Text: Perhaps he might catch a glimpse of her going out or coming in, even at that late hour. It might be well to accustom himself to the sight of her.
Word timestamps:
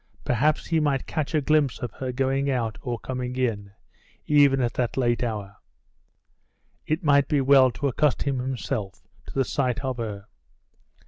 Perhaps 0.25 0.65
he 0.65 0.79
might 0.79 1.05
catch 1.05 1.35
a 1.35 1.41
glimpse 1.41 1.77
of 1.77 1.91
her 1.91 2.11
going 2.11 2.49
out 2.49 2.79
or 2.81 2.97
coming 2.97 3.35
in, 3.35 3.71
even 4.25 4.59
at 4.59 4.73
that 4.73 4.97
late 4.97 5.21
hour. 5.23 5.57
It 6.87 7.03
might 7.03 7.27
be 7.27 7.39
well 7.39 7.69
to 7.73 7.87
accustom 7.87 8.39
himself 8.39 9.07
to 9.27 9.33
the 9.35 9.45
sight 9.45 9.81
of 9.85 9.97
her. 9.97 10.25